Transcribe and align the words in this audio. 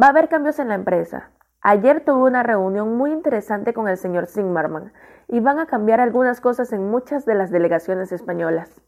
Va 0.00 0.06
a 0.06 0.10
haber 0.10 0.28
cambios 0.28 0.60
en 0.60 0.68
la 0.68 0.76
empresa. 0.76 1.30
Ayer 1.60 2.04
tuve 2.04 2.28
una 2.28 2.44
reunión 2.44 2.96
muy 2.96 3.10
interesante 3.10 3.74
con 3.74 3.88
el 3.88 3.96
señor 3.96 4.28
Zimmerman 4.28 4.92
y 5.26 5.40
van 5.40 5.58
a 5.58 5.66
cambiar 5.66 6.00
algunas 6.00 6.40
cosas 6.40 6.72
en 6.72 6.88
muchas 6.88 7.26
de 7.26 7.34
las 7.34 7.50
delegaciones 7.50 8.12
españolas. 8.12 8.80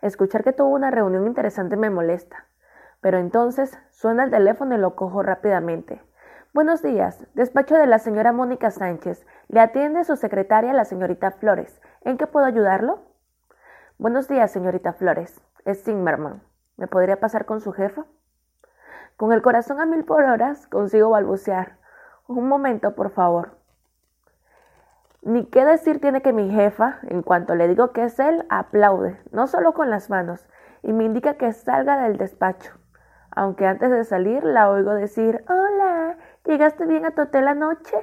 Escuchar 0.00 0.42
que 0.42 0.52
tuvo 0.52 0.70
una 0.70 0.90
reunión 0.90 1.28
interesante 1.28 1.76
me 1.76 1.90
molesta. 1.90 2.46
Pero 3.00 3.18
entonces 3.18 3.78
suena 3.90 4.24
el 4.24 4.32
teléfono 4.32 4.74
y 4.74 4.78
lo 4.78 4.96
cojo 4.96 5.22
rápidamente. 5.22 6.02
Buenos 6.52 6.82
días, 6.82 7.24
despacho 7.34 7.76
de 7.76 7.86
la 7.86 8.00
señora 8.00 8.32
Mónica 8.32 8.72
Sánchez. 8.72 9.24
Le 9.46 9.60
atiende 9.60 10.02
su 10.02 10.16
secretaria, 10.16 10.72
la 10.72 10.84
señorita 10.84 11.30
Flores. 11.30 11.80
¿En 12.00 12.18
qué 12.18 12.26
puedo 12.26 12.46
ayudarlo? 12.46 12.98
Buenos 13.96 14.26
días, 14.26 14.50
señorita 14.50 14.92
Flores. 14.92 15.40
Es 15.64 15.84
Zimmerman. 15.84 16.42
¿Me 16.76 16.88
podría 16.88 17.20
pasar 17.20 17.44
con 17.46 17.60
su 17.60 17.70
jefa? 17.70 18.06
Con 19.22 19.32
el 19.32 19.40
corazón 19.40 19.80
a 19.80 19.86
mil 19.86 20.04
por 20.04 20.24
horas 20.24 20.66
consigo 20.66 21.10
balbucear. 21.10 21.78
Un 22.26 22.48
momento, 22.48 22.96
por 22.96 23.10
favor. 23.10 23.56
Ni 25.20 25.46
qué 25.46 25.64
decir 25.64 26.00
tiene 26.00 26.22
que 26.22 26.32
mi 26.32 26.50
jefa, 26.50 26.98
en 27.04 27.22
cuanto 27.22 27.54
le 27.54 27.68
digo 27.68 27.92
que 27.92 28.02
es 28.02 28.18
él, 28.18 28.44
aplaude, 28.50 29.22
no 29.30 29.46
solo 29.46 29.74
con 29.74 29.90
las 29.90 30.10
manos, 30.10 30.48
y 30.82 30.92
me 30.92 31.04
indica 31.04 31.34
que 31.34 31.52
salga 31.52 32.02
del 32.02 32.16
despacho. 32.16 32.72
Aunque 33.30 33.64
antes 33.64 33.92
de 33.92 34.02
salir 34.02 34.42
la 34.42 34.68
oigo 34.68 34.90
decir, 34.90 35.44
hola, 35.48 36.18
¿llegaste 36.44 36.84
bien 36.86 37.04
a 37.04 37.12
tu 37.12 37.22
hotel 37.22 37.46
anoche? 37.46 37.96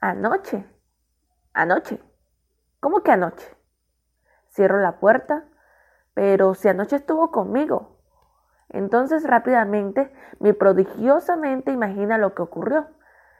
Anoche. 0.00 0.66
Anoche. 1.52 2.02
¿Cómo 2.80 3.04
que 3.04 3.12
anoche? 3.12 3.56
Cierro 4.48 4.80
la 4.80 4.98
puerta, 4.98 5.44
pero 6.14 6.54
si 6.54 6.66
anoche 6.66 6.96
estuvo 6.96 7.30
conmigo. 7.30 7.95
Entonces 8.68 9.24
rápidamente 9.24 10.12
mi 10.40 10.52
prodigiosamente 10.52 11.72
imagina 11.72 12.18
lo 12.18 12.34
que 12.34 12.42
ocurrió. 12.42 12.88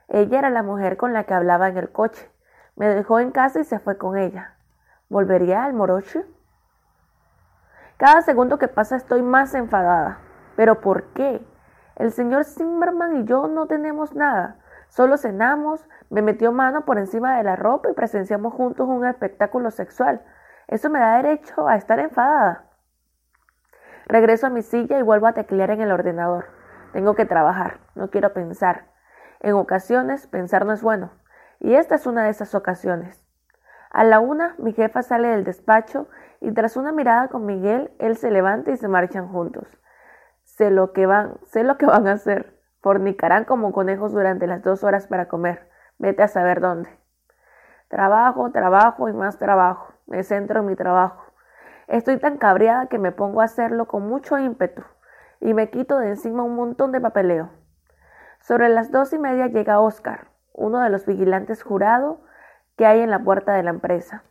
Ella 0.09 0.39
era 0.39 0.51
la 0.51 0.62
mujer 0.62 0.97
con 0.97 1.12
la 1.12 1.25
que 1.25 1.34
hablaba 1.34 1.69
en 1.69 1.77
el 1.77 1.91
coche. 1.91 2.31
Me 2.77 2.89
dejó 2.89 3.20
en 3.20 3.33
casa 3.33 3.61
y 3.61 3.65
se 3.65 3.78
fue 3.78 3.98
con 3.98 4.17
ella. 4.17 4.55
¿Volvería 5.09 5.65
al 5.65 5.73
morocho? 5.73 6.23
Cada 7.97 8.23
segundo 8.23 8.59
que 8.59 8.69
pasa 8.69 8.97
estoy 8.97 9.23
más 9.23 9.55
enfadada. 9.55 10.19
¿Pero 10.56 10.81
por 10.81 11.05
qué? 11.15 11.45
El 11.97 12.12
señor 12.12 12.45
Zimmerman 12.45 13.17
y 13.17 13.25
yo 13.25 13.48
no 13.48 13.67
tenemos 13.67 14.15
nada. 14.15 14.56
Solo 14.89 15.17
cenamos, 15.17 15.89
me 16.11 16.22
metió 16.22 16.53
mano 16.53 16.84
por 16.84 16.98
encima 16.98 17.37
de 17.37 17.43
la 17.43 17.56
ropa 17.56 17.91
y 17.91 17.95
presenciamos 17.95 18.53
juntos 18.53 18.87
un 18.89 19.06
espectáculo 19.06 19.70
sexual. 19.70 20.22
Eso 20.69 20.91
me 20.91 21.00
da 21.00 21.17
derecho 21.17 21.67
a 21.67 21.77
estar 21.77 21.98
enfadada. 21.98 22.65
Regreso 24.07 24.47
a 24.47 24.51
mi 24.51 24.62
silla 24.62 24.99
y 24.99 25.03
vuelvo 25.03 25.27
a 25.27 25.33
teclear 25.33 25.71
en 25.71 25.81
el 25.81 25.91
ordenador. 25.91 26.47
Tengo 26.93 27.15
que 27.15 27.27
trabajar, 27.27 27.81
no 27.97 28.09
quiero 28.09 28.33
pensar. 28.33 28.87
En 29.41 29.55
ocasiones 29.55 30.29
pensar 30.29 30.65
no 30.65 30.73
es 30.73 30.83
bueno, 30.83 31.11
y 31.59 31.75
esta 31.75 31.97
es 31.97 32.07
una 32.07 32.25
de 32.25 32.31
esas 32.31 32.55
ocasiones. 32.55 33.27
A 33.91 34.05
la 34.05 34.21
una, 34.21 34.55
mi 34.59 34.73
jefa 34.73 35.03
sale 35.03 35.29
del 35.29 35.43
despacho 35.43 36.09
y 36.41 36.53
tras 36.53 36.77
una 36.77 36.93
mirada 36.93 37.29
con 37.29 37.47
Miguel, 37.47 37.91
él 37.99 38.17
se 38.17 38.31
levanta 38.31 38.71
y 38.71 38.77
se 38.77 38.89
marchan 38.89 39.29
juntos. 39.29 39.77
Sé 40.45 40.71
lo 40.71 40.93
que 40.93 41.07
van, 41.07 41.39
sé 41.47 41.65
lo 41.65 41.77
que 41.77 41.87
van 41.87 42.07
a 42.07 42.12
hacer. 42.12 42.61
Fornicarán 42.83 43.45
como 43.45 43.73
conejos 43.73 44.12
durante 44.12 44.47
las 44.47 44.62
dos 44.62 44.84
horas 44.84 45.09
para 45.09 45.27
comer. 45.27 45.69
Vete 45.99 46.23
a 46.23 46.29
saber 46.29 46.61
dónde. 46.61 46.91
Trabajo, 47.89 48.51
trabajo 48.53 49.09
y 49.09 49.12
más 49.12 49.39
trabajo. 49.39 49.93
Me 50.07 50.23
centro 50.23 50.61
en 50.61 50.67
mi 50.67 50.77
trabajo. 50.77 51.25
Estoy 51.89 52.19
tan 52.19 52.37
cabreada 52.39 52.87
que 52.87 52.98
me 52.98 53.12
pongo 53.12 53.41
a 53.41 53.45
hacerlo 53.45 53.87
con 53.87 54.09
mucho 54.09 54.39
ímpetu 54.39 54.83
y 55.41 55.55
me 55.55 55.70
quito 55.70 55.98
de 55.98 56.09
encima 56.09 56.43
un 56.43 56.56
montón 56.56 56.93
de 56.93 57.01
papeleo. 57.01 57.51
Sobre 58.41 58.69
las 58.69 58.91
dos 58.91 59.12
y 59.12 59.19
media 59.19 59.47
llega 59.47 59.81
Oscar, 59.81 60.28
uno 60.53 60.81
de 60.81 60.91
los 60.91 61.06
vigilantes 61.06 61.62
jurado 61.62 62.20
que 62.77 62.87
hay 62.87 63.01
en 63.01 63.11
la 63.11 63.20
puerta 63.20 63.55
de 63.55 63.62
la 63.62 63.70
empresa. 63.70 64.25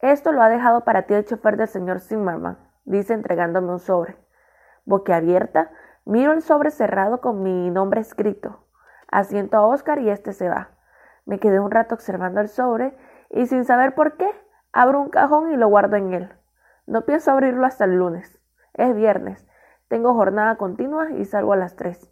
Esto 0.00 0.32
lo 0.32 0.42
ha 0.42 0.48
dejado 0.48 0.82
para 0.82 1.02
ti 1.02 1.14
el 1.14 1.24
chofer 1.24 1.56
del 1.56 1.68
señor 1.68 2.00
Zimmerman, 2.00 2.58
dice 2.84 3.14
entregándome 3.14 3.72
un 3.72 3.78
sobre. 3.78 4.16
Boquiabierta, 4.84 5.70
miro 6.04 6.32
el 6.32 6.42
sobre 6.42 6.70
cerrado 6.70 7.20
con 7.20 7.42
mi 7.42 7.70
nombre 7.70 8.00
escrito. 8.00 8.66
Asiento 9.10 9.58
a 9.58 9.66
Oscar 9.66 10.00
y 10.00 10.10
este 10.10 10.32
se 10.32 10.48
va. 10.48 10.70
Me 11.24 11.38
quedé 11.38 11.60
un 11.60 11.70
rato 11.70 11.94
observando 11.94 12.40
el 12.40 12.48
sobre 12.48 12.96
y 13.30 13.46
sin 13.46 13.64
saber 13.64 13.94
por 13.94 14.16
qué, 14.16 14.28
abro 14.72 15.00
un 15.00 15.10
cajón 15.10 15.52
y 15.52 15.56
lo 15.56 15.68
guardo 15.68 15.96
en 15.96 16.12
él. 16.14 16.32
No 16.86 17.04
pienso 17.04 17.30
abrirlo 17.30 17.66
hasta 17.66 17.84
el 17.84 17.96
lunes. 17.96 18.40
Es 18.74 18.94
viernes. 18.94 19.46
Tengo 19.88 20.14
jornada 20.14 20.56
continua 20.56 21.10
y 21.12 21.24
salgo 21.24 21.52
a 21.52 21.56
las 21.56 21.76
tres. 21.76 22.10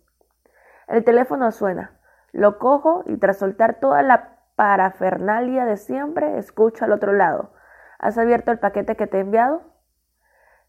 El 0.87 1.05
teléfono 1.05 1.51
suena. 1.51 1.99
Lo 2.33 2.59
cojo 2.59 3.03
y 3.07 3.17
tras 3.17 3.39
soltar 3.39 3.81
toda 3.81 4.03
la 4.03 4.39
parafernalia 4.57 5.65
de 5.65 5.77
siempre, 5.77 6.39
escucho 6.39 6.85
al 6.85 6.93
otro 6.93 7.13
lado. 7.13 7.53
¿Has 7.99 8.19
abierto 8.19 8.53
el 8.53 8.59
paquete 8.59 8.97
que 8.97 9.07
te 9.07 9.19
he 9.19 9.21
enviado? 9.21 9.63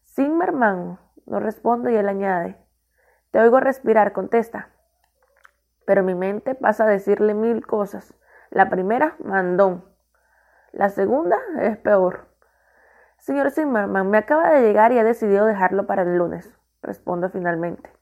Zimmerman. 0.04 0.98
No 1.26 1.40
respondo 1.40 1.88
y 1.90 1.96
él 1.96 2.08
añade. 2.08 2.56
Te 3.30 3.40
oigo 3.40 3.60
respirar, 3.60 4.12
contesta. 4.12 4.70
Pero 5.86 6.02
mi 6.02 6.14
mente 6.14 6.54
pasa 6.54 6.84
a 6.84 6.88
decirle 6.88 7.34
mil 7.34 7.66
cosas. 7.66 8.14
La 8.50 8.68
primera, 8.68 9.16
mandón. 9.18 9.91
La 10.72 10.88
segunda 10.88 11.36
es 11.60 11.76
peor. 11.76 12.26
Señor 13.18 13.50
Zimmerman, 13.50 14.08
me 14.08 14.16
acaba 14.16 14.50
de 14.50 14.62
llegar 14.62 14.90
y 14.90 14.98
he 14.98 15.04
decidido 15.04 15.44
dejarlo 15.44 15.86
para 15.86 16.02
el 16.02 16.16
lunes. 16.16 16.50
Respondo 16.80 17.28
finalmente. 17.28 17.92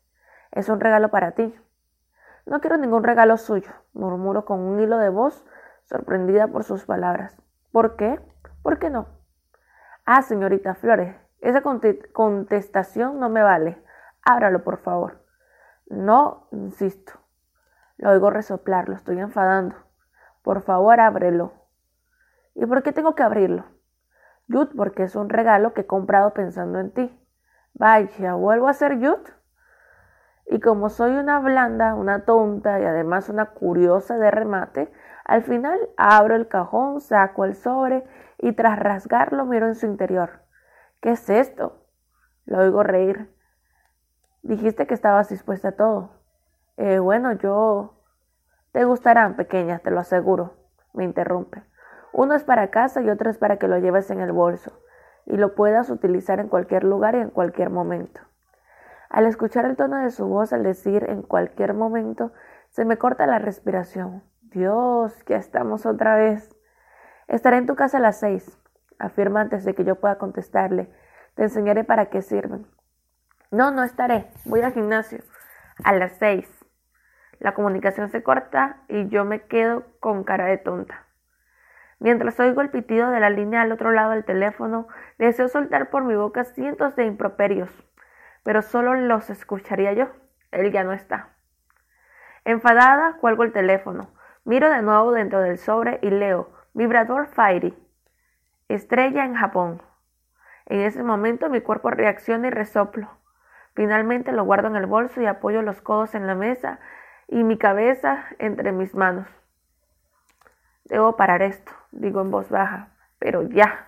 Es 0.52 0.68
un 0.68 0.78
regalo 0.78 1.10
para 1.10 1.32
ti. 1.32 1.54
No 2.46 2.60
quiero 2.60 2.76
ningún 2.76 3.02
regalo 3.02 3.36
suyo, 3.36 3.72
murmuro 3.92 4.44
con 4.44 4.60
un 4.60 4.80
hilo 4.80 4.98
de 4.98 5.08
voz, 5.08 5.44
sorprendida 5.84 6.46
por 6.46 6.62
sus 6.62 6.86
palabras. 6.86 7.36
¿Por 7.72 7.96
qué? 7.96 8.20
¿Por 8.62 8.78
qué 8.78 8.88
no? 8.88 9.08
Ah, 10.06 10.22
señorita 10.22 10.74
Flores, 10.74 11.16
esa 11.40 11.62
contestación 12.12 13.18
no 13.18 13.28
me 13.28 13.42
vale. 13.42 13.82
Ábralo, 14.24 14.62
por 14.62 14.78
favor. 14.78 15.24
No, 15.86 16.46
insisto. 16.52 17.14
Lo 17.96 18.10
oigo 18.10 18.30
resoplar, 18.30 18.88
lo 18.88 18.94
estoy 18.94 19.18
enfadando. 19.18 19.74
Por 20.42 20.62
favor, 20.62 21.00
ábrelo. 21.00 21.59
¿Y 22.54 22.66
por 22.66 22.82
qué 22.82 22.92
tengo 22.92 23.14
que 23.14 23.22
abrirlo? 23.22 23.64
Yut, 24.48 24.74
porque 24.76 25.04
es 25.04 25.14
un 25.16 25.28
regalo 25.28 25.72
que 25.72 25.82
he 25.82 25.86
comprado 25.86 26.32
pensando 26.34 26.80
en 26.80 26.90
ti. 26.92 27.20
Vaya, 27.74 28.34
¿vuelvo 28.34 28.68
a 28.68 28.72
ser 28.72 28.98
Yut? 28.98 29.28
Y 30.46 30.58
como 30.58 30.88
soy 30.88 31.12
una 31.12 31.38
blanda, 31.38 31.94
una 31.94 32.24
tonta 32.24 32.80
y 32.80 32.84
además 32.84 33.28
una 33.28 33.46
curiosa 33.46 34.18
de 34.18 34.32
remate, 34.32 34.92
al 35.24 35.44
final 35.44 35.78
abro 35.96 36.34
el 36.34 36.48
cajón, 36.48 37.00
saco 37.00 37.44
el 37.44 37.54
sobre 37.54 38.04
y 38.38 38.52
tras 38.52 38.78
rasgarlo 38.78 39.44
miro 39.44 39.68
en 39.68 39.76
su 39.76 39.86
interior. 39.86 40.42
¿Qué 41.00 41.12
es 41.12 41.30
esto? 41.30 41.86
Lo 42.46 42.58
oigo 42.58 42.82
reír. 42.82 43.32
Dijiste 44.42 44.88
que 44.88 44.94
estabas 44.94 45.28
dispuesta 45.28 45.68
a 45.68 45.76
todo. 45.76 46.10
Eh, 46.76 46.98
bueno, 46.98 47.32
yo... 47.32 47.96
Te 48.72 48.84
gustarán, 48.84 49.36
pequeña, 49.36 49.78
te 49.80 49.90
lo 49.90 50.00
aseguro. 50.00 50.54
Me 50.92 51.04
interrumpe. 51.04 51.62
Uno 52.12 52.34
es 52.34 52.44
para 52.44 52.70
casa 52.70 53.00
y 53.00 53.10
otro 53.10 53.30
es 53.30 53.38
para 53.38 53.56
que 53.58 53.68
lo 53.68 53.78
lleves 53.78 54.10
en 54.10 54.20
el 54.20 54.32
bolso 54.32 54.72
y 55.26 55.36
lo 55.36 55.54
puedas 55.54 55.90
utilizar 55.90 56.40
en 56.40 56.48
cualquier 56.48 56.84
lugar 56.84 57.14
y 57.14 57.18
en 57.18 57.30
cualquier 57.30 57.70
momento. 57.70 58.20
Al 59.08 59.26
escuchar 59.26 59.64
el 59.64 59.76
tono 59.76 59.96
de 59.98 60.10
su 60.10 60.26
voz 60.26 60.52
al 60.52 60.62
decir 60.62 61.04
en 61.08 61.22
cualquier 61.22 61.74
momento, 61.74 62.32
se 62.70 62.84
me 62.84 62.96
corta 62.96 63.26
la 63.26 63.38
respiración. 63.38 64.22
Dios, 64.42 65.14
ya 65.26 65.36
estamos 65.36 65.86
otra 65.86 66.16
vez. 66.16 66.56
Estaré 67.28 67.58
en 67.58 67.66
tu 67.66 67.76
casa 67.76 67.98
a 67.98 68.00
las 68.00 68.18
seis, 68.18 68.58
afirma 68.98 69.40
antes 69.40 69.64
de 69.64 69.74
que 69.74 69.84
yo 69.84 69.96
pueda 69.96 70.18
contestarle. 70.18 70.92
Te 71.34 71.44
enseñaré 71.44 71.84
para 71.84 72.06
qué 72.06 72.22
sirven. 72.22 72.66
No, 73.50 73.70
no 73.70 73.82
estaré. 73.82 74.30
Voy 74.44 74.60
al 74.62 74.72
gimnasio. 74.72 75.20
A 75.84 75.92
las 75.92 76.12
seis. 76.12 76.48
La 77.38 77.54
comunicación 77.54 78.10
se 78.10 78.22
corta 78.22 78.82
y 78.88 79.08
yo 79.08 79.24
me 79.24 79.42
quedo 79.46 79.84
con 79.98 80.24
cara 80.24 80.46
de 80.46 80.58
tonta. 80.58 81.06
Mientras 82.00 82.40
oigo 82.40 82.62
el 82.62 82.70
pitido 82.70 83.10
de 83.10 83.20
la 83.20 83.28
línea 83.28 83.60
al 83.60 83.72
otro 83.72 83.92
lado 83.92 84.12
del 84.12 84.24
teléfono, 84.24 84.88
deseo 85.18 85.48
soltar 85.48 85.90
por 85.90 86.02
mi 86.02 86.16
boca 86.16 86.44
cientos 86.44 86.96
de 86.96 87.04
improperios, 87.04 87.70
pero 88.42 88.62
solo 88.62 88.94
los 88.94 89.28
escucharía 89.28 89.92
yo. 89.92 90.08
Él 90.50 90.72
ya 90.72 90.82
no 90.82 90.94
está. 90.94 91.28
Enfadada, 92.46 93.18
cuelgo 93.20 93.44
el 93.44 93.52
teléfono. 93.52 94.10
Miro 94.44 94.70
de 94.70 94.80
nuevo 94.80 95.12
dentro 95.12 95.40
del 95.40 95.58
sobre 95.58 95.98
y 96.00 96.08
leo 96.08 96.50
Vibrador 96.72 97.26
Fairy. 97.26 97.76
Estrella 98.68 99.26
en 99.26 99.34
Japón. 99.34 99.82
En 100.64 100.80
ese 100.80 101.02
momento 101.02 101.50
mi 101.50 101.60
cuerpo 101.60 101.90
reacciona 101.90 102.48
y 102.48 102.50
resoplo. 102.50 103.10
Finalmente 103.74 104.32
lo 104.32 104.44
guardo 104.44 104.68
en 104.68 104.76
el 104.76 104.86
bolso 104.86 105.20
y 105.20 105.26
apoyo 105.26 105.60
los 105.60 105.82
codos 105.82 106.14
en 106.14 106.26
la 106.26 106.34
mesa 106.34 106.80
y 107.28 107.44
mi 107.44 107.58
cabeza 107.58 108.24
entre 108.38 108.72
mis 108.72 108.94
manos. 108.94 109.39
Debo 110.90 111.16
parar 111.16 111.40
esto, 111.40 111.72
digo 111.92 112.20
en 112.20 112.32
voz 112.32 112.50
baja, 112.50 112.88
pero 113.20 113.44
ya. 113.44 113.86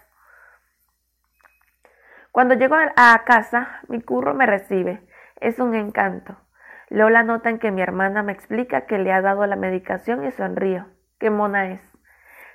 Cuando 2.31 2.55
llego 2.55 2.77
a 2.77 3.23
casa, 3.27 3.81
mi 3.89 4.01
curro 4.01 4.35
me 4.35 4.47
recibe. 4.47 5.03
Es 5.41 5.59
un 5.59 5.75
encanto. 5.75 6.37
Leo 6.89 7.11
la 7.11 7.25
nota 7.25 7.51
en 7.51 7.59
que 7.59 7.73
mi 7.73 7.83
hermana 7.83 8.23
me 8.23 8.33
explica 8.33 8.83
que 8.83 8.99
le 8.99 9.13
ha 9.13 9.21
dado 9.21 9.45
la 9.47 9.57
medicación 9.57 10.25
y 10.25 10.31
sonrío. 10.31 10.87
Qué 11.19 11.29
mona 11.29 11.73
es. 11.73 11.81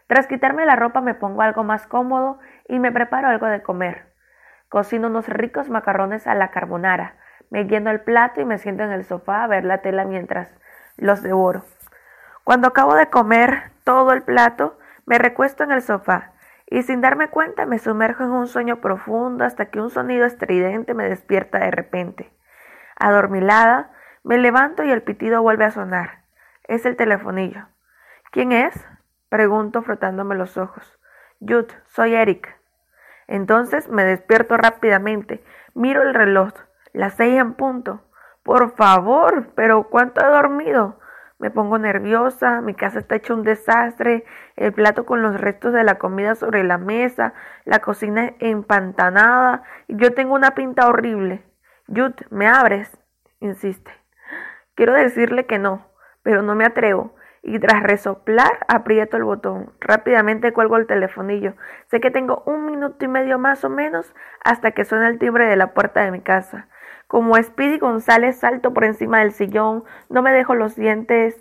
Tras 0.07 0.27
quitarme 0.27 0.65
la 0.65 0.77
ropa 0.77 1.01
me 1.01 1.13
pongo 1.13 1.41
algo 1.41 1.65
más 1.65 1.85
cómodo 1.85 2.39
y 2.69 2.79
me 2.79 2.93
preparo 2.93 3.27
algo 3.27 3.47
de 3.47 3.61
comer. 3.61 4.13
Cocino 4.69 5.07
unos 5.07 5.27
ricos 5.27 5.69
macarrones 5.69 6.25
a 6.25 6.35
la 6.35 6.51
carbonara. 6.51 7.17
Me 7.49 7.65
lleno 7.65 7.91
el 7.91 7.99
plato 7.99 8.39
y 8.39 8.45
me 8.45 8.59
siento 8.59 8.83
en 8.83 8.93
el 8.93 9.03
sofá 9.03 9.43
a 9.43 9.47
ver 9.47 9.65
la 9.65 9.79
tela 9.79 10.05
mientras 10.05 10.47
los 10.95 11.21
devoro. 11.21 11.65
Cuando 12.45 12.69
acabo 12.69 12.95
de 12.95 13.09
comer 13.09 13.71
todo 13.87 14.11
el 14.11 14.23
plato, 14.23 14.77
me 15.05 15.17
recuesto 15.17 15.63
en 15.63 15.71
el 15.71 15.81
sofá 15.81 16.33
y 16.65 16.83
sin 16.83 16.99
darme 16.99 17.29
cuenta 17.29 17.65
me 17.65 17.79
sumerjo 17.79 18.25
en 18.25 18.31
un 18.31 18.47
sueño 18.47 18.81
profundo 18.81 19.45
hasta 19.45 19.67
que 19.67 19.79
un 19.79 19.89
sonido 19.89 20.25
estridente 20.25 20.93
me 20.93 21.07
despierta 21.07 21.59
de 21.59 21.71
repente. 21.71 22.29
Adormilada, 22.99 23.93
me 24.25 24.39
levanto 24.39 24.83
y 24.83 24.91
el 24.91 25.03
pitido 25.03 25.41
vuelve 25.41 25.63
a 25.63 25.71
sonar. 25.71 26.25
Es 26.65 26.85
el 26.85 26.97
telefonillo. 26.97 27.69
¿Quién 28.29 28.51
es? 28.51 28.75
Pregunto 29.29 29.81
frotándome 29.83 30.35
los 30.35 30.57
ojos. 30.57 30.99
Jude, 31.39 31.73
soy 31.85 32.13
Eric. 32.13 32.59
Entonces 33.27 33.87
me 33.87 34.03
despierto 34.03 34.57
rápidamente. 34.57 35.45
Miro 35.75 36.01
el 36.01 36.13
reloj. 36.13 36.51
Las 36.91 37.13
seis 37.13 37.39
en 37.39 37.53
punto. 37.53 38.03
Por 38.43 38.75
favor, 38.75 39.53
pero 39.55 39.83
¿cuánto 39.83 40.19
he 40.19 40.27
dormido? 40.29 40.99
Me 41.39 41.51
pongo 41.51 41.77
nerviosa, 41.77 42.61
mi 42.61 42.73
casa 42.73 42.99
está 42.99 43.15
hecha 43.15 43.33
un 43.33 43.43
desastre, 43.43 44.25
el 44.55 44.73
plato 44.73 45.05
con 45.05 45.21
los 45.21 45.39
restos 45.39 45.71
de 45.71 45.83
la 45.83 45.99
comida 45.99 46.33
sobre 46.35 46.63
la 46.63 46.77
mesa, 46.77 47.33
la 47.63 47.79
cocina 47.79 48.33
empantanada, 48.39 49.63
y 49.87 49.97
yo 49.97 50.13
tengo 50.13 50.33
una 50.33 50.55
pinta 50.55 50.87
horrible. 50.87 51.43
Jude, 51.87 52.25
¿me 52.31 52.47
abres? 52.47 52.97
insiste. 53.39 53.91
Quiero 54.73 54.93
decirle 54.93 55.45
que 55.45 55.59
no, 55.59 55.87
pero 56.23 56.41
no 56.41 56.55
me 56.55 56.65
atrevo 56.65 57.15
y 57.47 57.59
tras 57.59 57.81
resoplar 57.81 58.65
aprieto 58.67 59.15
el 59.15 59.23
botón. 59.23 59.71
Rápidamente 59.79 60.51
cuelgo 60.51 60.75
el 60.75 60.85
telefonillo. 60.85 61.55
Sé 61.85 62.01
que 62.01 62.11
tengo 62.11 62.43
un 62.45 62.65
minuto 62.65 63.05
y 63.05 63.07
medio 63.07 63.39
más 63.39 63.63
o 63.63 63.69
menos 63.69 64.13
hasta 64.43 64.71
que 64.71 64.83
suene 64.83 65.07
el 65.07 65.17
timbre 65.17 65.47
de 65.47 65.55
la 65.55 65.73
puerta 65.73 66.03
de 66.03 66.11
mi 66.11 66.19
casa. 66.19 66.67
Como 67.07 67.41
Speedy 67.41 67.79
González 67.79 68.37
salto 68.37 68.73
por 68.73 68.83
encima 68.83 69.19
del 69.19 69.31
sillón, 69.31 69.85
no 70.09 70.21
me 70.21 70.33
dejo 70.33 70.55
los 70.55 70.75
dientes 70.75 71.35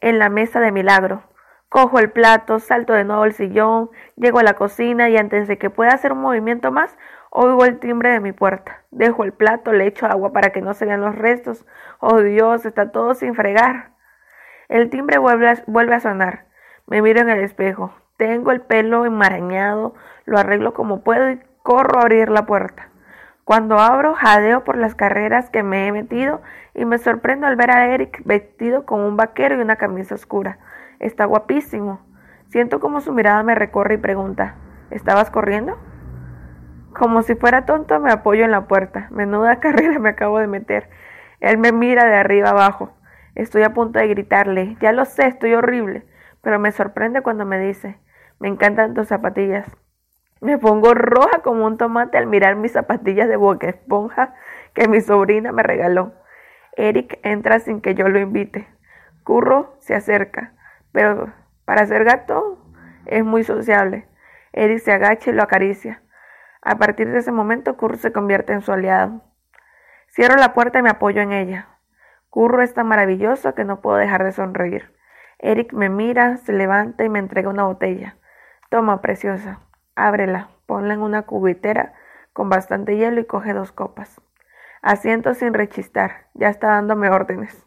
en 0.00 0.18
la 0.18 0.28
mesa 0.28 0.60
de 0.60 0.72
milagro. 0.72 1.24
Cojo 1.68 1.98
el 1.98 2.10
plato, 2.10 2.58
salto 2.58 2.92
de 2.92 3.04
nuevo 3.04 3.22
al 3.22 3.32
sillón, 3.32 3.90
llego 4.16 4.40
a 4.40 4.42
la 4.42 4.54
cocina 4.54 5.08
y 5.08 5.16
antes 5.16 5.48
de 5.48 5.58
que 5.58 5.70
pueda 5.70 5.92
hacer 5.92 6.12
un 6.12 6.20
movimiento 6.20 6.70
más, 6.70 6.96
oigo 7.30 7.64
el 7.64 7.78
timbre 7.78 8.10
de 8.10 8.20
mi 8.20 8.32
puerta. 8.32 8.84
Dejo 8.90 9.24
el 9.24 9.32
plato, 9.32 9.72
le 9.72 9.86
echo 9.86 10.06
agua 10.06 10.32
para 10.32 10.50
que 10.50 10.60
no 10.60 10.74
se 10.74 10.84
vean 10.84 11.00
los 11.00 11.16
restos. 11.16 11.64
Oh 11.98 12.20
Dios, 12.20 12.66
está 12.66 12.92
todo 12.92 13.14
sin 13.14 13.34
fregar. 13.34 13.92
El 14.68 14.90
timbre 14.90 15.18
vuelve 15.18 15.48
a, 15.48 16.00
sonar. 16.00 16.44
Me 16.86 17.02
miro 17.02 17.20
en 17.20 17.30
el 17.30 17.40
espejo. 17.40 17.92
Tengo 18.18 18.52
el 18.52 18.60
pelo 18.60 19.06
enmarañado, 19.06 19.94
lo 20.26 20.38
arreglo 20.38 20.74
como 20.74 21.02
puedo 21.02 21.30
y 21.30 21.40
corro 21.62 21.98
a 21.98 22.02
abrir 22.02 22.28
la 22.28 22.46
puerta. 22.46 22.91
Cuando 23.44 23.78
abro, 23.78 24.14
jadeo 24.14 24.62
por 24.62 24.76
las 24.76 24.94
carreras 24.94 25.50
que 25.50 25.62
me 25.62 25.86
he 25.86 25.92
metido 25.92 26.42
y 26.74 26.84
me 26.84 26.98
sorprendo 26.98 27.46
al 27.46 27.56
ver 27.56 27.70
a 27.70 27.88
Eric 27.88 28.22
vestido 28.24 28.86
con 28.86 29.00
un 29.00 29.16
vaquero 29.16 29.56
y 29.56 29.60
una 29.60 29.76
camisa 29.76 30.14
oscura. 30.14 30.58
Está 31.00 31.24
guapísimo. 31.24 32.00
Siento 32.48 32.78
como 32.78 33.00
su 33.00 33.12
mirada 33.12 33.42
me 33.42 33.54
recorre 33.54 33.94
y 33.94 33.98
pregunta, 33.98 34.54
¿estabas 34.90 35.30
corriendo? 35.30 35.76
Como 36.92 37.22
si 37.22 37.34
fuera 37.34 37.64
tonto, 37.64 37.98
me 37.98 38.12
apoyo 38.12 38.44
en 38.44 38.50
la 38.52 38.68
puerta. 38.68 39.08
Menuda 39.10 39.56
carrera 39.60 39.98
me 39.98 40.10
acabo 40.10 40.38
de 40.38 40.46
meter. 40.46 40.88
Él 41.40 41.58
me 41.58 41.72
mira 41.72 42.04
de 42.04 42.14
arriba 42.14 42.50
abajo. 42.50 42.92
Estoy 43.34 43.62
a 43.62 43.72
punto 43.72 43.98
de 43.98 44.08
gritarle, 44.08 44.76
ya 44.80 44.92
lo 44.92 45.06
sé, 45.06 45.26
estoy 45.26 45.54
horrible, 45.54 46.04
pero 46.42 46.58
me 46.58 46.70
sorprende 46.70 47.22
cuando 47.22 47.46
me 47.46 47.58
dice, 47.58 47.98
me 48.38 48.48
encantan 48.48 48.92
tus 48.92 49.08
zapatillas. 49.08 49.66
Me 50.42 50.58
pongo 50.58 50.92
roja 50.92 51.38
como 51.38 51.64
un 51.66 51.78
tomate 51.78 52.18
al 52.18 52.26
mirar 52.26 52.56
mis 52.56 52.72
zapatillas 52.72 53.28
de 53.28 53.36
boca 53.36 53.68
esponja 53.68 54.34
que 54.74 54.88
mi 54.88 55.00
sobrina 55.00 55.52
me 55.52 55.62
regaló. 55.62 56.14
Eric 56.76 57.20
entra 57.22 57.60
sin 57.60 57.80
que 57.80 57.94
yo 57.94 58.08
lo 58.08 58.18
invite. 58.18 58.66
Curro 59.22 59.76
se 59.78 59.94
acerca, 59.94 60.52
pero 60.90 61.32
para 61.64 61.86
ser 61.86 62.02
gato 62.02 62.58
es 63.06 63.24
muy 63.24 63.44
sociable. 63.44 64.08
Eric 64.52 64.80
se 64.80 64.90
agacha 64.90 65.30
y 65.30 65.32
lo 65.32 65.44
acaricia. 65.44 66.02
A 66.60 66.76
partir 66.76 67.08
de 67.12 67.20
ese 67.20 67.30
momento, 67.30 67.76
Curro 67.76 67.96
se 67.96 68.10
convierte 68.10 68.52
en 68.52 68.62
su 68.62 68.72
aliado. 68.72 69.22
Cierro 70.08 70.34
la 70.34 70.54
puerta 70.54 70.80
y 70.80 70.82
me 70.82 70.90
apoyo 70.90 71.22
en 71.22 71.30
ella. 71.30 71.68
Curro 72.30 72.62
es 72.62 72.74
tan 72.74 72.88
maravilloso 72.88 73.54
que 73.54 73.62
no 73.62 73.80
puedo 73.80 73.96
dejar 73.96 74.24
de 74.24 74.32
sonreír. 74.32 74.92
Eric 75.38 75.72
me 75.72 75.88
mira, 75.88 76.38
se 76.38 76.52
levanta 76.52 77.04
y 77.04 77.08
me 77.08 77.20
entrega 77.20 77.48
una 77.48 77.62
botella. 77.62 78.16
Toma, 78.70 79.00
preciosa, 79.00 79.60
ábrela, 79.94 80.50
ponla 80.66 80.94
en 80.94 81.00
una 81.00 81.22
cubitera 81.22 81.94
con 82.32 82.48
bastante 82.48 82.96
hielo 82.96 83.20
y 83.20 83.26
coge 83.26 83.52
dos 83.52 83.72
copas. 83.72 84.20
Asiento 84.80 85.34
sin 85.34 85.54
rechistar, 85.54 86.26
ya 86.34 86.48
está 86.48 86.68
dándome 86.68 87.10
órdenes. 87.10 87.66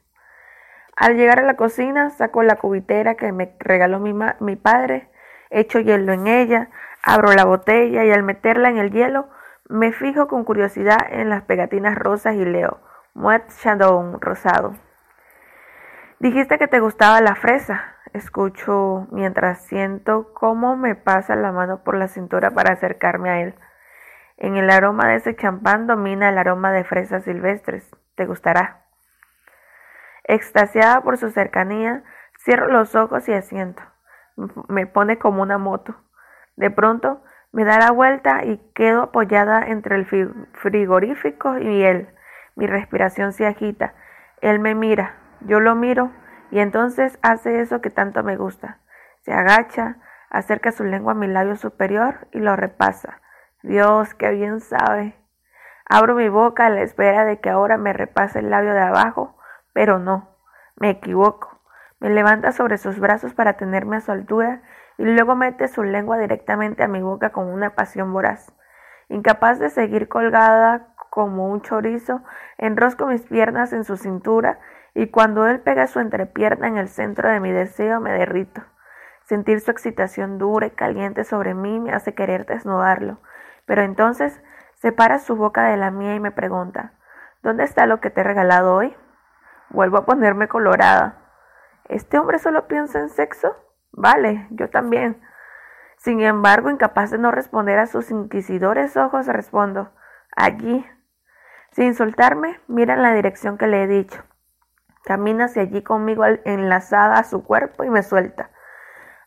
Al 0.96 1.16
llegar 1.18 1.40
a 1.40 1.44
la 1.44 1.56
cocina, 1.56 2.10
saco 2.10 2.44
la 2.44 2.56
cubitera 2.56 3.16
que 3.16 3.32
me 3.32 3.56
regaló 3.60 4.00
mi, 4.00 4.14
mi 4.40 4.56
padre, 4.56 5.10
echo 5.50 5.80
hielo 5.80 6.14
en 6.14 6.28
ella, 6.28 6.70
abro 7.04 7.34
la 7.34 7.46
botella 7.46 8.04
y 8.06 8.12
al 8.12 8.24
meterla 8.24 8.70
en 8.70 8.78
el 8.78 8.92
hielo, 8.92 9.30
me 9.68 9.92
fijo 9.92 10.28
con 10.28 10.44
curiosidad 10.44 10.98
en 11.10 11.30
las 11.30 11.44
pegatinas 11.44 11.96
rosas 11.96 12.36
y 12.36 12.46
leo 12.46 12.82
Moet 13.14 13.50
Shadow 13.50 14.18
rosado. 14.20 14.76
Dijiste 16.20 16.58
que 16.58 16.68
te 16.68 16.82
gustaba 16.82 17.22
la 17.22 17.36
fresa. 17.36 17.95
Escucho 18.16 19.08
mientras 19.12 19.66
siento 19.66 20.34
cómo 20.34 20.78
me 20.78 20.96
pasa 20.96 21.36
la 21.36 21.52
mano 21.52 21.84
por 21.84 21.98
la 21.98 22.08
cintura 22.08 22.52
para 22.52 22.72
acercarme 22.72 23.30
a 23.30 23.42
él. 23.42 23.56
En 24.38 24.56
el 24.56 24.70
aroma 24.70 25.10
de 25.10 25.16
ese 25.16 25.36
champán 25.36 25.86
domina 25.86 26.30
el 26.30 26.38
aroma 26.38 26.72
de 26.72 26.86
fresas 26.86 27.26
silvestres. 27.26 27.94
Te 28.16 28.26
gustará. 28.26 28.86
Extasiada 30.24 31.02
por 31.02 31.18
su 31.18 31.30
cercanía, 31.30 32.06
cierro 32.40 32.70
los 32.70 32.96
ojos 32.96 33.28
y 33.28 33.34
asiento. 33.34 33.84
Me 34.70 34.88
pone 34.88 35.20
como 35.20 35.42
una 35.42 35.58
moto. 35.58 35.94
De 36.56 36.72
pronto 36.72 37.22
me 37.52 37.66
da 37.66 37.80
la 37.80 37.92
vuelta 37.92 38.46
y 38.46 38.60
quedo 38.74 39.04
apoyada 39.04 39.68
entre 39.68 39.98
el 39.98 40.06
frigorífico 40.54 41.58
y 41.58 41.84
él. 41.84 42.08
Mi 42.56 42.66
respiración 42.66 43.34
se 43.34 43.46
agita. 43.46 43.94
Él 44.40 44.60
me 44.60 44.74
mira, 44.74 45.18
yo 45.42 45.60
lo 45.60 45.76
miro 45.76 46.14
y 46.52 46.60
entonces 46.60 47.20
hace 47.22 47.62
eso 47.62 47.82
que 47.82 47.90
tanto 47.90 48.24
me 48.24 48.38
gusta. 48.38 48.80
Se 49.22 49.34
agacha, 49.34 49.98
acerca 50.30 50.72
su 50.72 50.84
lengua 50.84 51.14
a 51.14 51.16
mi 51.16 51.28
labio 51.28 51.56
superior 51.56 52.28
y 52.32 52.40
lo 52.40 52.56
repasa. 52.56 53.22
Dios, 53.64 54.14
qué 54.14 54.32
bien 54.32 54.60
sabe. 54.60 55.16
Abro 55.88 56.16
mi 56.16 56.30
boca 56.30 56.66
a 56.66 56.70
la 56.70 56.82
espera 56.82 57.26
de 57.26 57.40
que 57.40 57.50
ahora 57.50 57.78
me 57.78 57.94
repase 57.94 58.40
el 58.40 58.50
labio 58.50 58.74
de 58.74 58.82
abajo, 58.82 59.38
pero 59.74 60.00
no, 60.00 60.36
me 60.76 60.90
equivoco. 60.90 61.62
Me 62.00 62.10
levanta 62.10 62.52
sobre 62.52 62.78
sus 62.78 63.00
brazos 63.00 63.34
para 63.34 63.54
tenerme 63.54 63.98
a 63.98 64.02
su 64.02 64.12
altura 64.12 64.62
y 64.98 65.04
luego 65.04 65.36
mete 65.36 65.68
su 65.68 65.84
lengua 65.84 66.18
directamente 66.18 66.84
a 66.84 66.88
mi 66.88 67.02
boca 67.02 67.32
con 67.32 67.48
una 67.48 67.76
pasión 67.76 68.14
voraz. 68.14 68.54
Incapaz 69.10 69.60
de 69.60 69.70
seguir 69.70 70.08
colgada 70.08 70.94
como 71.10 71.50
un 71.50 71.62
chorizo, 71.62 72.22
enrosco 72.58 73.08
mis 73.08 73.22
piernas 73.22 73.72
en 73.72 73.84
su 73.84 73.96
cintura 73.98 74.60
y 74.96 75.08
cuando 75.08 75.46
él 75.46 75.60
pega 75.60 75.86
su 75.86 76.00
entrepierna 76.00 76.68
en 76.68 76.78
el 76.78 76.88
centro 76.88 77.30
de 77.30 77.40
mi 77.40 77.52
deseo 77.52 78.00
me 78.00 78.14
derrito. 78.14 78.64
Sentir 79.26 79.60
su 79.60 79.70
excitación 79.70 80.38
dura 80.38 80.68
y 80.68 80.72
caliente 80.72 81.24
sobre 81.26 81.54
mí 81.54 81.80
me 81.80 81.92
hace 81.92 82.16
querer 82.16 82.46
desnudarlo, 82.46 83.20
pero 83.66 83.84
entonces 83.84 84.42
separa 84.76 85.20
su 85.20 85.36
boca 85.36 85.66
de 85.66 85.78
la 85.78 85.92
mía 85.92 86.16
y 86.16 86.20
me 86.20 86.32
pregunta 86.32 86.94
¿Dónde 87.44 87.64
está 87.64 87.86
lo 87.86 88.00
que 88.00 88.10
te 88.10 88.22
he 88.22 88.24
regalado 88.24 88.74
hoy? 88.74 88.96
Vuelvo 89.70 89.98
a 89.98 90.06
ponerme 90.06 90.48
colorada. 90.48 91.22
¿Este 91.84 92.18
hombre 92.18 92.40
solo 92.40 92.68
piensa 92.68 92.98
en 92.98 93.10
sexo? 93.10 93.56
Vale, 93.92 94.48
yo 94.50 94.72
también. 94.72 95.22
Sin 95.98 96.22
embargo, 96.22 96.72
incapaz 96.72 97.12
de 97.12 97.20
no 97.20 97.30
responder 97.30 97.78
a 97.78 97.86
sus 97.86 98.10
inquisidores 98.10 98.98
ojos, 98.98 99.28
respondo 99.28 99.92
Allí, 100.36 100.86
sin 101.72 101.94
soltarme, 101.94 102.60
mira 102.68 102.96
en 102.96 103.04
la 103.04 103.14
dirección 103.14 103.60
que 103.60 103.68
le 103.68 103.84
he 103.84 103.88
dicho. 103.88 104.24
Camina 105.06 105.46
hacia 105.46 105.62
allí 105.62 105.84
conmigo 105.84 106.26
enlazada 106.46 107.20
a 107.20 107.24
su 107.24 107.44
cuerpo 107.44 107.84
y 107.84 107.90
me 107.90 108.02
suelta. 108.02 108.50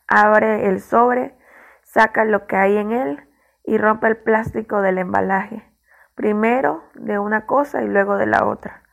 Abre 0.07 0.67
el 0.67 0.81
sobre, 0.81 1.37
saca 1.83 2.25
lo 2.25 2.47
que 2.47 2.57
hay 2.57 2.77
en 2.77 2.91
él 2.91 3.27
y 3.63 3.77
rompe 3.77 4.07
el 4.07 4.17
plástico 4.17 4.81
del 4.81 4.97
embalaje. 4.97 5.65
Primero 6.15 6.83
de 6.95 7.17
una 7.17 7.45
cosa 7.45 7.81
y 7.81 7.87
luego 7.87 8.17
de 8.17 8.25
la 8.25 8.45
otra. 8.45 8.83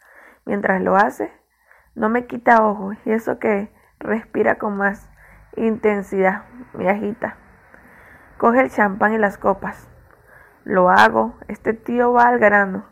Mientras 0.44 0.80
lo 0.80 0.94
hace, 0.96 1.32
no 1.96 2.08
me 2.08 2.26
quita 2.26 2.64
ojo 2.64 2.92
y 3.04 3.10
eso 3.10 3.40
que 3.40 3.74
respira 3.98 4.56
con 4.56 4.76
más 4.76 5.08
intensidad, 5.56 6.44
me 6.72 6.88
agita. 6.88 7.36
Coge 8.38 8.60
el 8.60 8.70
champán 8.70 9.14
y 9.14 9.18
las 9.18 9.38
copas. 9.38 9.88
Lo 10.62 10.90
hago, 10.90 11.34
este 11.48 11.72
tío 11.72 12.12
va 12.12 12.28
al 12.28 12.38
grano. 12.38 12.84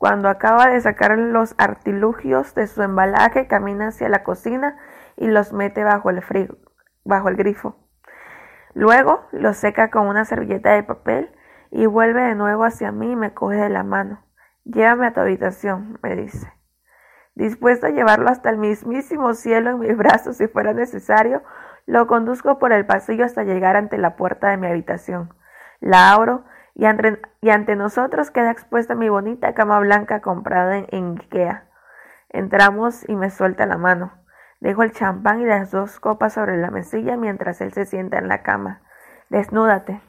Cuando 0.00 0.30
acaba 0.30 0.70
de 0.70 0.80
sacar 0.80 1.18
los 1.18 1.54
artilugios 1.58 2.54
de 2.54 2.66
su 2.66 2.80
embalaje, 2.80 3.46
camina 3.46 3.88
hacia 3.88 4.08
la 4.08 4.22
cocina 4.22 4.78
y 5.14 5.26
los 5.26 5.52
mete 5.52 5.84
bajo 5.84 6.08
el, 6.08 6.22
bajo 7.04 7.28
el 7.28 7.36
grifo. 7.36 7.76
Luego 8.72 9.26
los 9.30 9.58
seca 9.58 9.90
con 9.90 10.06
una 10.06 10.24
servilleta 10.24 10.70
de 10.70 10.84
papel 10.84 11.30
y 11.70 11.84
vuelve 11.84 12.22
de 12.22 12.34
nuevo 12.34 12.64
hacia 12.64 12.92
mí 12.92 13.12
y 13.12 13.16
me 13.16 13.34
coge 13.34 13.56
de 13.56 13.68
la 13.68 13.82
mano. 13.82 14.24
Llévame 14.64 15.08
a 15.08 15.12
tu 15.12 15.20
habitación, 15.20 15.98
me 16.02 16.16
dice. 16.16 16.50
Dispuesto 17.34 17.88
a 17.88 17.90
llevarlo 17.90 18.30
hasta 18.30 18.48
el 18.48 18.56
mismísimo 18.56 19.34
cielo 19.34 19.68
en 19.68 19.80
mis 19.80 19.94
brazos 19.98 20.38
si 20.38 20.48
fuera 20.48 20.72
necesario, 20.72 21.42
lo 21.84 22.06
conduzco 22.06 22.58
por 22.58 22.72
el 22.72 22.86
pasillo 22.86 23.26
hasta 23.26 23.44
llegar 23.44 23.76
ante 23.76 23.98
la 23.98 24.16
puerta 24.16 24.48
de 24.48 24.56
mi 24.56 24.66
habitación. 24.66 25.34
La 25.78 26.10
abro 26.12 26.46
y 26.74 26.84
ante, 26.84 27.76
nosotros 27.76 28.30
queda 28.30 28.50
expuesta 28.50 28.94
mi 28.94 29.08
bonita 29.08 29.54
cama 29.54 29.78
blanca 29.80 30.20
comprada 30.20 30.78
en, 30.78 30.86
en 30.90 31.18
Ikea. 31.18 31.64
Entramos 32.28 33.08
y 33.08 33.16
me 33.16 33.30
suelta 33.30 33.66
la 33.66 33.76
mano. 33.76 34.12
Dejo 34.60 34.82
el 34.82 34.92
champán 34.92 35.40
y 35.40 35.46
las 35.46 35.70
dos 35.70 35.98
copas 36.00 36.34
sobre 36.34 36.56
la 36.58 36.70
mesilla 36.70 37.16
mientras 37.16 37.60
él 37.60 37.72
se 37.72 37.86
sienta 37.86 38.18
en 38.18 38.28
la 38.28 38.42
cama. 38.42 38.82
Desnúdate. 39.30 40.00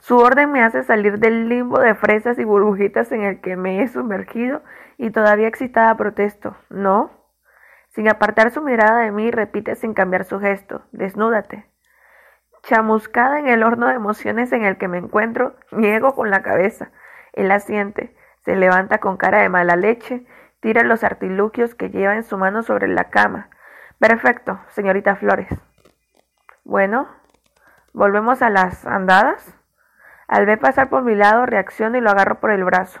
Su 0.00 0.16
orden 0.16 0.50
me 0.50 0.62
hace 0.62 0.82
salir 0.82 1.18
del 1.18 1.48
limbo 1.48 1.78
de 1.78 1.94
fresas 1.94 2.38
y 2.38 2.44
burbujitas 2.44 3.12
en 3.12 3.22
el 3.22 3.40
que 3.40 3.56
me 3.56 3.82
he 3.82 3.88
sumergido 3.88 4.62
y 4.98 5.10
todavía 5.10 5.48
excitada 5.48 5.96
protesto. 5.96 6.56
No. 6.70 7.10
Sin 7.90 8.08
apartar 8.08 8.50
su 8.50 8.62
mirada 8.62 9.00
de 9.00 9.12
mí, 9.12 9.30
repite 9.30 9.76
sin 9.76 9.94
cambiar 9.94 10.24
su 10.24 10.40
gesto. 10.40 10.82
Desnúdate. 10.92 11.71
Chamuscada 12.62 13.40
en 13.40 13.48
el 13.48 13.64
horno 13.64 13.88
de 13.88 13.94
emociones 13.94 14.52
en 14.52 14.64
el 14.64 14.76
que 14.78 14.86
me 14.86 14.98
encuentro, 14.98 15.56
niego 15.72 16.14
con 16.14 16.30
la 16.30 16.42
cabeza. 16.42 16.90
Él 17.32 17.50
asiente, 17.50 18.14
se 18.44 18.54
levanta 18.54 18.98
con 18.98 19.16
cara 19.16 19.40
de 19.42 19.48
mala 19.48 19.74
leche, 19.74 20.24
tira 20.60 20.84
los 20.84 21.02
artilugios 21.02 21.74
que 21.74 21.90
lleva 21.90 22.14
en 22.14 22.22
su 22.22 22.38
mano 22.38 22.62
sobre 22.62 22.86
la 22.86 23.10
cama. 23.10 23.48
Perfecto, 23.98 24.60
señorita 24.68 25.16
Flores. 25.16 25.48
Bueno, 26.62 27.08
¿volvemos 27.92 28.42
a 28.42 28.50
las 28.50 28.86
andadas? 28.86 29.56
Al 30.28 30.46
ver 30.46 30.60
pasar 30.60 30.88
por 30.88 31.02
mi 31.02 31.16
lado, 31.16 31.46
reacciono 31.46 31.98
y 31.98 32.00
lo 32.00 32.10
agarro 32.10 32.38
por 32.38 32.52
el 32.52 32.62
brazo. 32.62 33.00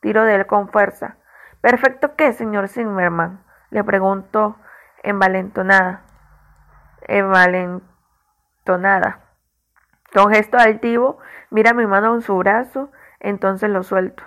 Tiro 0.00 0.24
de 0.24 0.34
él 0.34 0.46
con 0.46 0.70
fuerza. 0.70 1.16
¿Perfecto 1.60 2.16
qué, 2.16 2.32
señor 2.32 2.68
Zimmerman? 2.68 3.44
Le 3.70 3.84
pregunto 3.84 4.56
envalentonada. 5.02 6.02
Envalentonada. 7.02 7.97
Con 10.12 10.30
gesto 10.30 10.58
altivo, 10.58 11.18
mira 11.50 11.72
mi 11.72 11.86
mano 11.86 12.14
en 12.14 12.22
su 12.22 12.36
brazo, 12.36 12.90
entonces 13.20 13.70
lo 13.70 13.82
suelto. 13.82 14.22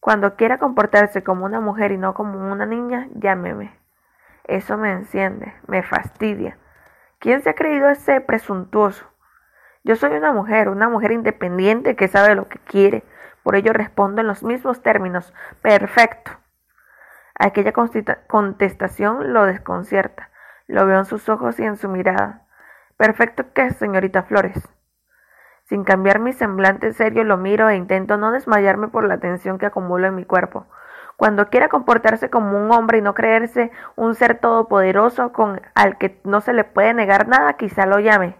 Cuando 0.00 0.36
quiera 0.36 0.58
comportarse 0.58 1.22
como 1.24 1.44
una 1.44 1.60
mujer 1.60 1.92
y 1.92 1.98
no 1.98 2.14
como 2.14 2.50
una 2.52 2.64
niña, 2.64 3.08
llámeme. 3.14 3.78
Eso 4.44 4.78
me 4.78 4.92
enciende, 4.92 5.54
me 5.66 5.82
fastidia. 5.82 6.56
¿Quién 7.18 7.42
se 7.42 7.50
ha 7.50 7.54
creído 7.54 7.88
ese 7.88 8.20
presuntuoso? 8.20 9.06
Yo 9.82 9.96
soy 9.96 10.12
una 10.14 10.32
mujer, 10.32 10.68
una 10.68 10.88
mujer 10.88 11.12
independiente 11.12 11.96
que 11.96 12.08
sabe 12.08 12.34
lo 12.34 12.48
que 12.48 12.58
quiere. 12.58 13.04
Por 13.42 13.56
ello 13.56 13.72
respondo 13.72 14.20
en 14.20 14.26
los 14.26 14.42
mismos 14.42 14.82
términos. 14.82 15.34
Perfecto. 15.62 16.32
Aquella 17.38 17.72
contestación 17.72 19.32
lo 19.32 19.44
desconcierta. 19.44 20.30
Lo 20.66 20.86
veo 20.86 20.98
en 20.98 21.04
sus 21.04 21.28
ojos 21.28 21.58
y 21.60 21.64
en 21.64 21.76
su 21.76 21.88
mirada. 21.88 22.45
Perfecto 22.96 23.52
qué, 23.52 23.70
señorita 23.72 24.22
Flores. 24.22 24.56
Sin 25.64 25.84
cambiar 25.84 26.18
mi 26.18 26.32
semblante 26.32 26.92
serio 26.92 27.24
lo 27.24 27.36
miro 27.36 27.68
e 27.68 27.76
intento 27.76 28.16
no 28.16 28.32
desmayarme 28.32 28.88
por 28.88 29.04
la 29.04 29.18
tensión 29.18 29.58
que 29.58 29.66
acumulo 29.66 30.06
en 30.06 30.14
mi 30.14 30.24
cuerpo. 30.24 30.66
Cuando 31.16 31.48
quiera 31.48 31.68
comportarse 31.68 32.30
como 32.30 32.56
un 32.58 32.72
hombre 32.72 32.98
y 32.98 33.02
no 33.02 33.14
creerse 33.14 33.70
un 33.96 34.14
ser 34.14 34.38
todopoderoso 34.38 35.32
con 35.32 35.60
al 35.74 35.98
que 35.98 36.20
no 36.24 36.40
se 36.40 36.52
le 36.52 36.64
puede 36.64 36.94
negar 36.94 37.28
nada, 37.28 37.54
quizá 37.54 37.84
lo 37.84 37.98
llame. 37.98 38.36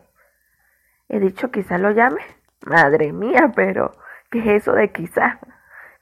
He 1.08 1.20
dicho 1.20 1.50
quizá 1.50 1.78
lo 1.78 1.90
llame. 1.90 2.20
Madre 2.64 3.12
mía, 3.12 3.52
pero 3.54 3.92
¿qué 4.30 4.38
es 4.38 4.62
eso 4.62 4.72
de 4.72 4.90
quizá? 4.90 5.38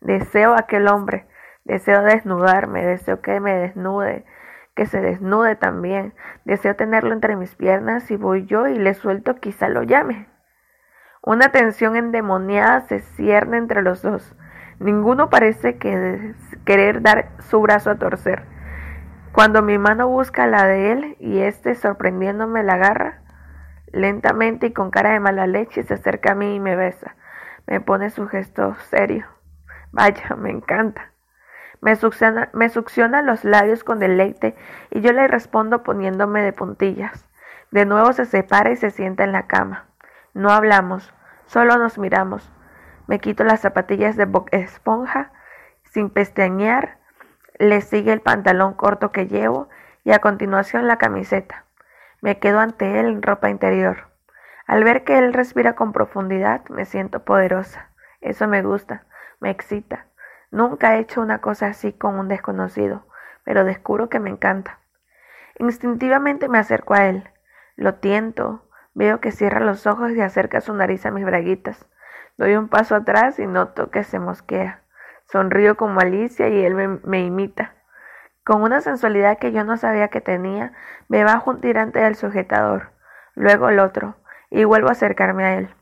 Deseo 0.00 0.52
a 0.52 0.60
aquel 0.60 0.88
hombre, 0.88 1.26
deseo 1.64 2.02
desnudarme, 2.02 2.84
deseo 2.84 3.20
que 3.20 3.40
me 3.40 3.54
desnude, 3.54 4.24
que 4.74 4.86
se 4.86 5.00
desnude 5.00 5.56
también, 5.56 6.14
deseo 6.44 6.76
tenerlo 6.76 7.12
entre 7.12 7.36
mis 7.36 7.54
piernas 7.54 8.10
y 8.10 8.16
voy 8.16 8.46
yo 8.46 8.66
y 8.66 8.78
le 8.78 8.94
suelto 8.94 9.36
quizá 9.36 9.68
lo 9.68 9.82
llame. 9.82 10.28
Una 11.22 11.50
tensión 11.50 11.96
endemoniada 11.96 12.80
se 12.82 13.00
cierne 13.00 13.56
entre 13.56 13.82
los 13.82 14.02
dos. 14.02 14.36
Ninguno 14.78 15.30
parece 15.30 15.78
que 15.78 16.34
querer 16.64 17.02
dar 17.02 17.30
su 17.38 17.60
brazo 17.60 17.90
a 17.90 17.98
torcer. 17.98 18.42
Cuando 19.32 19.62
mi 19.62 19.78
mano 19.78 20.08
busca 20.08 20.46
la 20.46 20.64
de 20.66 20.92
él 20.92 21.16
y 21.18 21.38
éste 21.38 21.74
sorprendiéndome 21.74 22.62
la 22.62 22.74
agarra, 22.74 23.24
Lentamente 23.94 24.66
y 24.66 24.72
con 24.72 24.90
cara 24.90 25.12
de 25.12 25.20
mala 25.20 25.46
leche 25.46 25.84
se 25.84 25.94
acerca 25.94 26.32
a 26.32 26.34
mí 26.34 26.56
y 26.56 26.60
me 26.60 26.74
besa. 26.74 27.14
Me 27.68 27.80
pone 27.80 28.10
su 28.10 28.26
gesto 28.26 28.74
serio. 28.90 29.24
Vaya, 29.92 30.34
me 30.36 30.50
encanta. 30.50 31.13
Me 31.80 31.96
succiona, 31.96 32.48
me 32.52 32.68
succiona 32.68 33.22
los 33.22 33.44
labios 33.44 33.84
con 33.84 33.98
deleite 33.98 34.56
y 34.90 35.00
yo 35.00 35.12
le 35.12 35.28
respondo 35.28 35.82
poniéndome 35.82 36.42
de 36.42 36.52
puntillas. 36.52 37.28
De 37.70 37.84
nuevo 37.86 38.12
se 38.12 38.24
separa 38.24 38.70
y 38.70 38.76
se 38.76 38.90
sienta 38.90 39.24
en 39.24 39.32
la 39.32 39.46
cama. 39.46 39.86
No 40.32 40.50
hablamos, 40.50 41.12
solo 41.46 41.76
nos 41.76 41.98
miramos. 41.98 42.50
Me 43.06 43.18
quito 43.18 43.44
las 43.44 43.60
zapatillas 43.60 44.16
de 44.16 44.28
esponja 44.52 45.32
sin 45.94 46.10
pestañear, 46.10 46.98
le 47.58 47.80
sigue 47.80 48.12
el 48.12 48.20
pantalón 48.20 48.74
corto 48.74 49.12
que 49.12 49.28
llevo 49.28 49.68
y 50.02 50.10
a 50.10 50.18
continuación 50.18 50.88
la 50.88 50.98
camiseta. 50.98 51.66
Me 52.20 52.38
quedo 52.38 52.58
ante 52.58 52.98
él 52.98 53.06
en 53.06 53.22
ropa 53.22 53.48
interior. 53.48 54.08
Al 54.66 54.82
ver 54.82 55.04
que 55.04 55.18
él 55.18 55.32
respira 55.32 55.74
con 55.74 55.92
profundidad, 55.92 56.64
me 56.68 56.84
siento 56.84 57.24
poderosa. 57.24 57.90
Eso 58.20 58.48
me 58.48 58.62
gusta, 58.62 59.04
me 59.38 59.50
excita. 59.50 60.06
Nunca 60.54 60.94
he 60.94 61.00
hecho 61.00 61.20
una 61.20 61.40
cosa 61.40 61.66
así 61.66 61.92
con 61.92 62.16
un 62.16 62.28
desconocido, 62.28 63.04
pero 63.42 63.64
descubro 63.64 64.08
que 64.08 64.20
me 64.20 64.30
encanta. 64.30 64.78
Instintivamente 65.58 66.48
me 66.48 66.58
acerco 66.58 66.94
a 66.94 67.06
él. 67.06 67.28
Lo 67.74 67.94
tiento, 67.94 68.62
veo 68.94 69.18
que 69.18 69.32
cierra 69.32 69.58
los 69.58 69.84
ojos 69.88 70.12
y 70.12 70.20
acerca 70.20 70.60
su 70.60 70.72
nariz 70.72 71.04
a 71.06 71.10
mis 71.10 71.24
braguitas. 71.24 71.88
Doy 72.36 72.54
un 72.54 72.68
paso 72.68 72.94
atrás 72.94 73.40
y 73.40 73.48
noto 73.48 73.90
que 73.90 74.04
se 74.04 74.20
mosquea. 74.20 74.84
Sonrío 75.24 75.76
como 75.76 75.98
Alicia 75.98 76.46
y 76.46 76.64
él 76.64 76.76
me, 76.76 77.00
me 77.02 77.24
imita. 77.24 77.74
Con 78.44 78.62
una 78.62 78.80
sensualidad 78.80 79.38
que 79.38 79.50
yo 79.50 79.64
no 79.64 79.76
sabía 79.76 80.06
que 80.06 80.20
tenía, 80.20 80.72
me 81.08 81.24
bajo 81.24 81.50
un 81.50 81.60
tirante 81.62 81.98
del 81.98 82.14
sujetador, 82.14 82.92
luego 83.34 83.70
el 83.70 83.80
otro, 83.80 84.14
y 84.50 84.62
vuelvo 84.62 84.90
a 84.90 84.92
acercarme 84.92 85.44
a 85.44 85.54
él. 85.54 85.74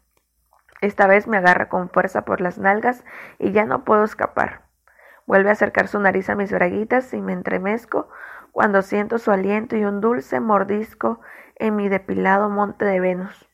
Esta 0.83 1.07
vez 1.07 1.29
me 1.29 1.37
agarra 1.37 1.69
con 1.69 1.89
fuerza 1.91 2.25
por 2.25 2.41
las 2.41 2.59
nalgas 2.59 3.05
y 3.39 3.53
ya 3.53 3.65
no 3.67 3.85
puedo 3.85 4.03
escapar. 4.03 4.63
Vuelve 5.27 5.49
a 5.49 5.53
acercar 5.53 5.87
su 5.87 6.01
nariz 6.01 6.29
a 6.29 6.35
mis 6.35 6.51
braguitas 6.51 7.15
y 7.15 7.23
me 7.23 7.33
entremezco 7.33 8.09
cuando 8.51 8.83
siento 8.83 9.19
su 9.19 9.31
aliento 9.31 9.77
y 9.77 9.85
un 9.85 10.01
dulce 10.01 10.41
mordisco 10.41 11.21
en 11.55 11.77
mi 11.77 11.89
depilado 11.89 12.51
monte 12.51 12.85
de 12.85 12.99
Venus. 12.99 13.49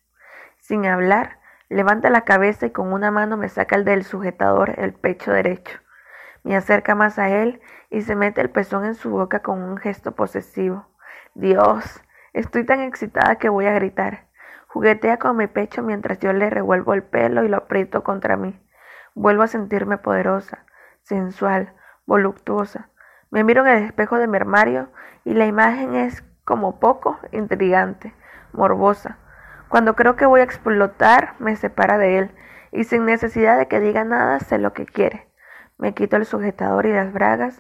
Sin 0.57 0.87
hablar, 0.87 1.39
levanta 1.69 2.09
la 2.09 2.23
cabeza 2.23 2.65
y 2.65 2.71
con 2.71 2.95
una 2.95 3.11
mano 3.11 3.37
me 3.37 3.51
saca 3.51 3.77
el 3.77 3.85
del 3.85 4.05
sujetador 4.05 4.73
el 4.79 4.95
pecho 4.95 5.31
derecho. 5.31 5.79
Me 6.45 6.57
acerca 6.57 6.95
más 6.95 7.19
a 7.19 7.29
él 7.29 7.61
y 7.91 8.01
se 8.01 8.17
mete 8.17 8.41
el 8.41 8.49
pezón 8.49 8.87
en 8.87 8.95
su 8.95 9.11
boca 9.11 9.41
con 9.41 9.63
un 9.63 9.77
gesto 9.77 10.15
posesivo. 10.15 10.89
Dios, 11.35 12.03
estoy 12.33 12.65
tan 12.65 12.81
excitada 12.81 13.37
que 13.37 13.51
voy 13.51 13.67
a 13.67 13.75
gritar. 13.75 14.28
Juguetea 14.69 15.19
con 15.19 15.37
mi 15.37 15.47
pecho 15.47 15.83
mientras 15.83 16.19
yo 16.19 16.33
le 16.33 16.51
revuelvo 16.51 16.93
el 16.93 17.03
pelo 17.03 17.43
y 17.43 17.49
lo 17.49 17.57
aprieto 17.57 18.05
contra 18.05 18.37
mí. 18.37 18.61
Vuelvo 19.15 19.43
a 19.43 19.47
sentirme 19.47 19.97
poderosa, 19.97 20.67
sensual, 21.03 21.73
voluptuosa. 22.05 22.91
Me 23.31 23.45
miro 23.45 23.67
en 23.67 23.77
el 23.77 23.85
espejo 23.85 24.19
de 24.19 24.27
mi 24.27 24.37
armario 24.37 24.91
y 25.25 25.33
la 25.33 25.47
imagen 25.47 25.95
es 25.95 26.23
como 26.45 26.81
poco 26.81 27.19
intrigante, 27.33 28.15
morbosa. 28.53 29.17
Cuando 29.71 29.97
creo 29.97 30.17
que 30.17 30.27
voy 30.27 30.41
a 30.41 30.45
explotar, 30.45 31.35
me 31.39 31.57
separa 31.57 31.97
de 31.97 32.19
él 32.19 32.31
y 32.71 32.85
sin 32.85 33.07
necesidad 33.07 33.59
de 33.59 33.69
que 33.69 33.81
diga 33.81 34.05
nada 34.05 34.39
sé 34.41 34.59
lo 34.59 34.75
que 34.75 34.85
quiere. 34.85 35.29
Me 35.79 35.95
quito 35.95 36.17
el 36.17 36.27
sujetador 36.27 36.85
y 36.85 36.93
las 36.93 37.13
bragas 37.13 37.55